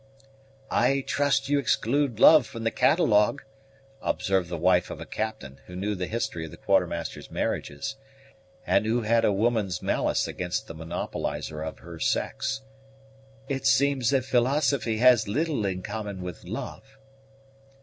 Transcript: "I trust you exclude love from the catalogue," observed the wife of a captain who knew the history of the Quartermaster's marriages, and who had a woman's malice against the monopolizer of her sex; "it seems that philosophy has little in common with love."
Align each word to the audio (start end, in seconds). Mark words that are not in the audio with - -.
"I 0.71 1.01
trust 1.01 1.47
you 1.47 1.59
exclude 1.59 2.19
love 2.19 2.47
from 2.47 2.63
the 2.63 2.71
catalogue," 2.71 3.43
observed 4.01 4.49
the 4.49 4.57
wife 4.57 4.89
of 4.89 4.99
a 4.99 5.05
captain 5.05 5.59
who 5.67 5.75
knew 5.75 5.93
the 5.93 6.07
history 6.07 6.43
of 6.43 6.49
the 6.49 6.57
Quartermaster's 6.57 7.29
marriages, 7.29 7.97
and 8.65 8.87
who 8.87 9.03
had 9.03 9.23
a 9.23 9.31
woman's 9.31 9.79
malice 9.79 10.27
against 10.27 10.65
the 10.65 10.73
monopolizer 10.73 11.61
of 11.61 11.77
her 11.85 11.99
sex; 11.99 12.61
"it 13.47 13.67
seems 13.67 14.09
that 14.09 14.25
philosophy 14.25 14.97
has 14.97 15.27
little 15.27 15.67
in 15.67 15.83
common 15.83 16.23
with 16.23 16.45
love." 16.45 16.97